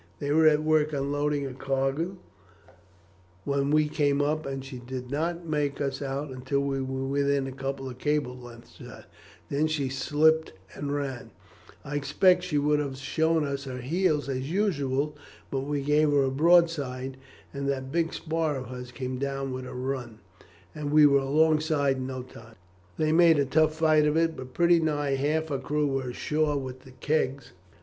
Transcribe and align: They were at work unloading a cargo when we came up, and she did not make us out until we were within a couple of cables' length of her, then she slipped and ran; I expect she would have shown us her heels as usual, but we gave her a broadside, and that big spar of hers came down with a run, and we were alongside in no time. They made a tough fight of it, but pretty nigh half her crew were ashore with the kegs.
They 0.17 0.31
were 0.31 0.47
at 0.47 0.63
work 0.63 0.93
unloading 0.93 1.45
a 1.45 1.53
cargo 1.53 2.17
when 3.43 3.69
we 3.69 3.87
came 3.87 4.19
up, 4.19 4.47
and 4.47 4.65
she 4.65 4.79
did 4.79 5.11
not 5.11 5.45
make 5.45 5.79
us 5.79 6.01
out 6.01 6.31
until 6.31 6.61
we 6.61 6.81
were 6.81 7.05
within 7.05 7.45
a 7.45 7.51
couple 7.51 7.87
of 7.87 7.99
cables' 7.99 8.43
length 8.43 8.79
of 8.79 8.87
her, 8.87 9.05
then 9.49 9.67
she 9.67 9.89
slipped 9.89 10.53
and 10.73 10.91
ran; 10.91 11.29
I 11.85 11.95
expect 11.95 12.41
she 12.45 12.57
would 12.57 12.79
have 12.79 12.97
shown 12.97 13.45
us 13.45 13.65
her 13.65 13.77
heels 13.77 14.27
as 14.27 14.49
usual, 14.51 15.15
but 15.51 15.65
we 15.67 15.83
gave 15.83 16.09
her 16.09 16.23
a 16.23 16.31
broadside, 16.31 17.17
and 17.53 17.69
that 17.69 17.91
big 17.91 18.11
spar 18.11 18.55
of 18.55 18.69
hers 18.69 18.91
came 18.91 19.19
down 19.19 19.53
with 19.53 19.67
a 19.67 19.75
run, 19.75 20.17
and 20.73 20.89
we 20.91 21.05
were 21.05 21.19
alongside 21.19 21.97
in 21.97 22.07
no 22.07 22.23
time. 22.23 22.55
They 22.97 23.11
made 23.11 23.37
a 23.37 23.45
tough 23.45 23.75
fight 23.75 24.07
of 24.07 24.17
it, 24.17 24.35
but 24.35 24.55
pretty 24.55 24.79
nigh 24.79 25.11
half 25.13 25.49
her 25.49 25.59
crew 25.59 25.85
were 25.85 26.09
ashore 26.09 26.57
with 26.57 26.85
the 26.85 26.91
kegs. 26.91 27.51